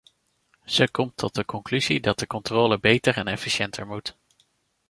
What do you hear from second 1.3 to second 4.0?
de conclusie dat de controle beter en efficiënter